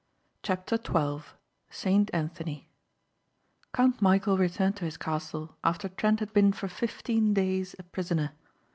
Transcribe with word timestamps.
CHAPTER 0.41 0.79
TWELVE 0.79 1.35
SAINT 1.69 2.09
ANTHONY 2.11 2.67
Count 3.71 3.99
Michæl 4.01 4.35
returned 4.39 4.75
to 4.77 4.85
his 4.85 4.97
castle 4.97 5.57
after 5.63 5.89
Trent 5.89 6.21
had 6.21 6.33
been 6.33 6.53
for 6.53 6.67
fifteen 6.67 7.35
days 7.35 7.75
a 7.77 7.83
prisoner. 7.83 8.31